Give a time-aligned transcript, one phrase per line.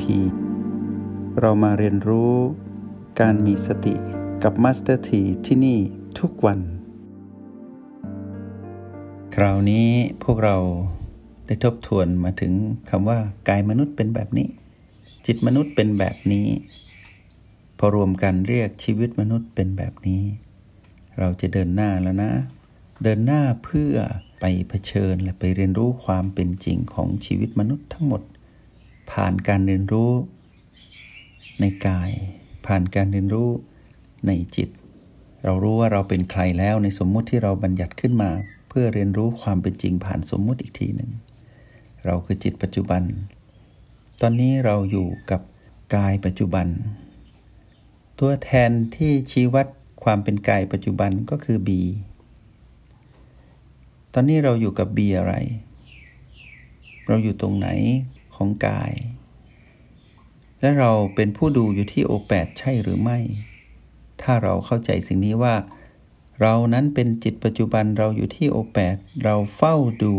[0.00, 0.02] P
[1.40, 2.34] เรามาเรียนรู้
[3.20, 3.94] การมีสติ
[4.42, 5.78] กับ Master T ที่ที่นี่
[6.18, 6.60] ทุกวัน
[9.34, 9.88] คราวนี้
[10.24, 10.56] พวกเรา
[11.46, 12.52] ได้ทบทวนมาถึง
[12.90, 14.48] คำว่ากายมนุษย์เป็นแบบนี้
[15.26, 16.46] จิตมนุษย์เป็นแบบนี้
[17.78, 20.22] พอรวมกันเรียกชีวิตมนุษย์เป็นแบบนี้
[21.18, 22.32] เราจะเดินหน้าแล้วนะ
[23.02, 23.94] เดินหน้าเพื่อ
[24.40, 28.22] ไปเผชิญและไปเรียนรู้ความเป็นจริงของชีวิตมนุษย์ทั้งหมด
[29.12, 30.12] ผ่านการเรียนรู้
[31.60, 32.10] ในกาย
[32.66, 33.50] ผ่านการเรียนรู้
[34.26, 34.68] ในจิต
[35.44, 38.30] เรารู้ว่าเราเป็นใครแล้วในสมมุติที่เราบัญญัติขึ้นมา
[38.68, 41.10] เพื่อเรียนรู้ความเป็นจริงผ่านสมมุติอีกทีหนึ่ง
[42.06, 43.02] เราคือจิตปัจจุบัน
[44.20, 45.40] ตอนนี้เราอยู่กับ
[45.96, 46.66] กายปัจจุบัน
[48.18, 49.66] ตัวแทนที่ชี้วัด
[50.04, 51.68] ความเป็นกายปัจจุบันก็คือ B
[54.12, 55.34] ตอนนี้เราอยู่กับ B อะไร
[57.08, 57.68] เราอยู่ตรงไหน
[58.40, 58.92] ของกาย
[60.60, 63.18] และเราเป็นผู้ดูอยู่ที่โอแปดใช่หรือไม่
[64.22, 65.54] ถ้าเราเข้าใจสิ่งนี้ว่า
[66.40, 70.14] เรานั้นเป็นจิตปัจจุบันเราอยู่ที่โอแปดเราเฝ้าดู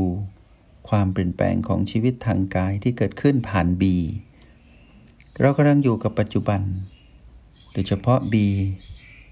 [0.90, 3.84] ความเปลี่ยนแปลงของชีวิตทางกายที่เกิดขึ้นผ่าน B
[5.40, 6.62] เรากำลังอยู่กับปัจจุบัน
[7.72, 8.36] โดยเฉพาะ B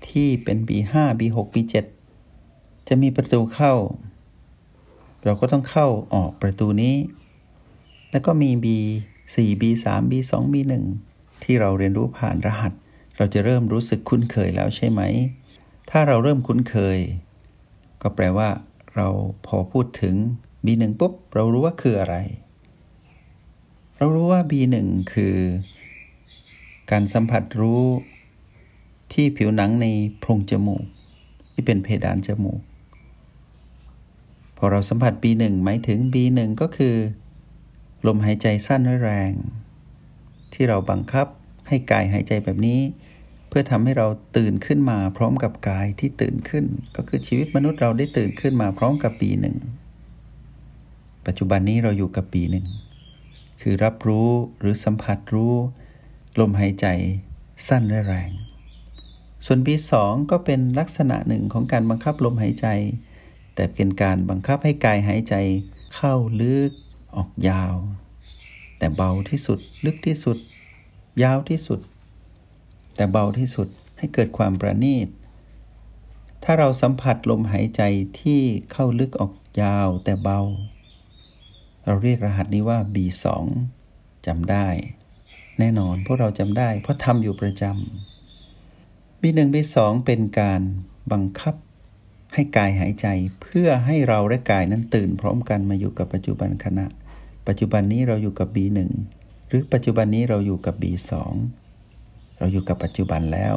[0.07, 1.75] ที่เป็น B5 B6 B7
[2.87, 3.73] จะมีประตูเข้า
[5.23, 6.95] เราก็ต้องเข้าออกประตูนี้
[8.11, 10.73] แล้วก็มี B4 B3 B2 B1
[11.43, 12.73] ที่เราเรียนรู้ผ่านรหัส
[13.17, 15.01] เราจะเริ่มรู้สึกคุ้นเคยแล้วใช่ไหม
[15.89, 16.99] ถ้าเราเริ่มคุ้นเคย
[18.01, 18.49] ก็แปลว่า
[18.95, 19.07] เรา
[19.45, 20.15] พอพูดถึง
[20.65, 22.15] B1 ปุ๊บ เรารู้ว่าคืออะไร
[23.97, 24.75] เรารู้ว่า B1
[25.13, 25.35] คือ
[26.91, 27.83] การสัมผัสรู้
[29.13, 29.87] ที่ผิวหนังใน
[30.19, 30.83] โพรงจมูก
[31.53, 32.61] ที่เป็นเพดานจมูก
[34.57, 36.95] พอเราสัมผัส B1 หมายถึง B1 ก็คือ
[38.07, 39.31] ลมหายใจสั้นและแรง
[40.53, 41.27] ที่เราบังคับ
[41.67, 42.79] ให้กายหายใจแบบนี้
[43.47, 46.65] เพื่อทำให้เราตื่นขึ้นมา พร้อมกับกายที่ตื่นขึ้น
[46.95, 49.45] ก็คือชีวิตมนุษย์เราได้ตื่นขึ้นมาพร้อมกับ B1
[51.25, 52.55] ปัจจุบันนี้เราอยู่กับ B1
[53.61, 54.29] คือรับรู้
[54.59, 55.53] หรือสัมผัสรู้
[56.39, 56.87] ลมหายใจ
[57.67, 58.31] สั้นและแรง
[59.45, 59.91] ส่วน B2
[60.31, 62.67] ก็เป็นลักษณะหนึ่งของการบังคับลมหายใจ
[63.55, 65.35] แต่เป็นการบังคับให้กายหายใจ
[65.95, 66.71] เข้าลึก
[67.15, 67.75] ออกยาว
[68.77, 70.37] แต่เบาที่สุดลึกที่สุด
[71.23, 71.79] ยาวที่สุด
[72.95, 75.07] แต่เบาที่สุดให้เกิดความประณีต
[76.43, 77.81] ถ้าเราสัมผัสลมหายใจ
[78.21, 80.41] ที่เข้าลึกออกยาวแต่เบา
[81.85, 83.25] เราเรียกรหัสนี้ว่า B2
[84.25, 84.67] จำได้
[85.59, 90.61] แน่นอนพวกเราจำได้ เพราะทำอยู่ประจำ B1 B2 เป็นการ
[91.11, 91.55] บังคับ
[92.33, 93.07] ให้กายหายใจ
[93.41, 96.85] เพื่อให้เราและกายนั้นตื่นพร้อมกันมาอยู่กับปัจจุบันขณะ
[97.49, 98.79] ปัจจุบันนี้เราอยู่กับ B1
[99.47, 101.11] หรือปัจจุบันนี้เราอยู่กับ B2
[102.37, 103.55] เราอยู่กับปัจจุบันแล้ว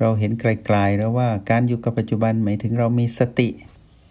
[0.00, 3.48] เราเห็นไกลๆแล้วว่าการอยู่กับปัจจุบันหมายถึงเรามีสติ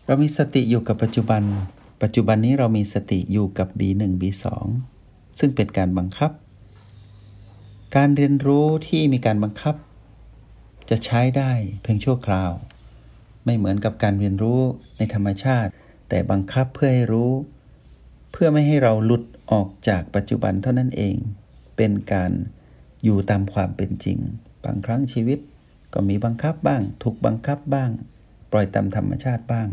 [0.05, 1.43] เรามีสติอยู่กับปัจจุบัน
[2.01, 4.45] ปัจจุบันนี้เรามีสติอยู่กับ B1 B2
[5.39, 6.31] ซึ่งเป็นการบังคับ
[7.95, 9.75] การเรียนรู้ที่มีการบังคับ
[10.89, 11.51] จะใช้ได้
[11.81, 12.51] เพียงชั่วคราว
[13.45, 14.61] ไม่เหมือนกับการเรียนรู้
[14.97, 15.71] ในธรรมชาติ
[16.09, 17.31] แต่บังคับเพื่อให้รู้
[18.37, 21.15] เพื่อไม่ให้เราหลุดออกจากปัจจุบันเท่านั้นเอง
[21.77, 22.31] เป็นการ
[23.03, 24.17] อยู่ตามความเป็นจริง
[24.63, 25.39] บางครั้งชีวิต
[25.93, 27.91] ก็มีบังคับบ้าง ถูกบังคับบ้าง
[28.51, 29.67] ปล่อยตามธรรมชาติบ้าง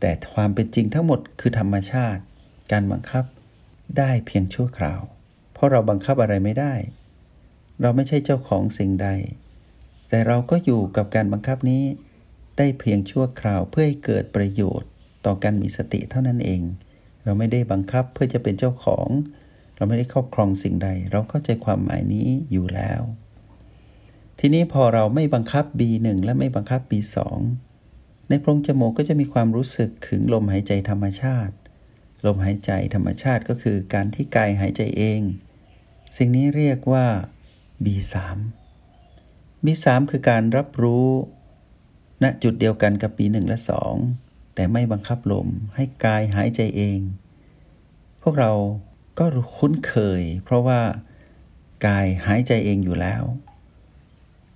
[0.00, 2.22] แต่ความเป็นจริงทั้งหมดคือธรรมชาติ
[2.72, 3.24] การบังคับ
[3.98, 5.00] ได้เพียงชั่วคราว
[5.52, 6.74] เพราะเราบังคับอะไรไม่ได้
[7.80, 9.08] เราไม่ใช่เจ้าของสิ่งใด
[10.08, 11.84] แต่เราก็อยู่กับการบังคับนี้
[12.58, 14.90] ได้เพียงชั่วคราวเพื่อให้เกิดประโยชน์
[15.26, 16.62] ต่อการมีสติเท่านั้นเอง
[17.26, 19.08] เราไม่ได้บังคับเพื่อจะเป็นเจ้าของ
[19.76, 23.02] เราไม่ได้ครอบครองสิ่งใด เราเข้าใจความหมายนี้อยู่แล้ว
[24.38, 27.16] ทีนี้พอเราไม่บังคับ B1 และไม่บังคับ B2
[28.28, 31.54] ในโพรงจมูกก็จะมีความรู้สึกถึงลมหายใจธรรมชาติ
[32.26, 35.20] ลมหายใจธรรมชาติก็คือการที่กายหายใจเอง
[36.16, 37.06] สิ่งนี้เรียกว่า
[37.84, 38.14] B3
[39.64, 41.08] B3 คือการรับรู้
[42.22, 44.25] ณจุดเดียวกันกับ B1 และ 2
[44.56, 46.98] แต่ไม่บังคับลม ให้กายหายใจเอง
[48.22, 48.52] พวกเรา
[49.18, 49.24] ก็
[49.56, 50.80] คุ้นเคย เพราะว่า
[51.86, 53.22] กายหายใจเองอยู่แล้ว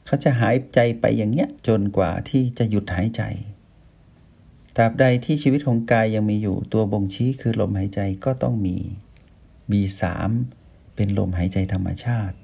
[0.06, 3.23] เขาจะหายใจไปอย่างเงี้ยจนกว่าที่จะหยุดหายใจ
[4.76, 8.76] ตราบใดที่ชีวิตของกายยังมีอยู่ตัวบ่งชี้คือลมหายใจก็ต้องมี
[9.70, 10.02] B3
[10.94, 12.37] เป็นลมหายใจธรรมชาติ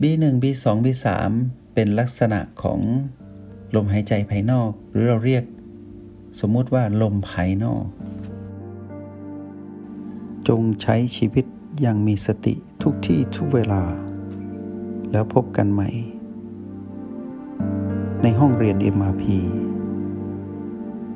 [0.00, 1.06] B1 B2 B3
[1.74, 2.80] เป็นลักษณะของ
[3.74, 5.44] ลมหายใจภายนอก หรือเราเรียก
[6.38, 7.84] สมมุติว่าลมภายนอก
[10.48, 11.44] จงใช้ชีวิต
[11.80, 13.82] อย่างมีสติทุกที่ทุกเวลา
[15.12, 15.88] แล้วพบกันใหม่
[18.22, 19.24] ในห้องเรียน MRP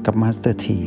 [0.04, 0.80] กับมาสเตอร์ที